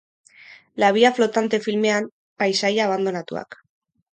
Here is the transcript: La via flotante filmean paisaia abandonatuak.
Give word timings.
La 0.83 0.89
via 0.95 1.11
flotante 1.17 1.59
filmean 1.67 2.09
paisaia 2.43 2.89
abandonatuak. 2.89 3.61